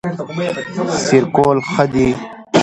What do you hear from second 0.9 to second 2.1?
سیر کول ښه دي